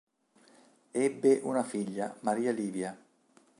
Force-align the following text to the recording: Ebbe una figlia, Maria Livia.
Ebbe 1.05 1.41
una 1.43 1.61
figlia, 1.63 2.11
Maria 2.21 2.51
Livia. 2.51 2.97